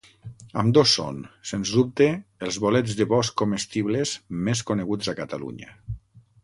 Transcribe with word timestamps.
Ambdós 0.61 0.93
són, 0.99 1.19
sens 1.49 1.73
dubte, 1.75 2.07
els 2.47 2.57
bolets 2.65 2.97
de 3.01 3.09
bosc 3.13 3.39
comestibles 3.43 4.17
més 4.49 4.67
coneguts 4.73 5.13
a 5.15 5.19
Catalunya. 5.23 5.75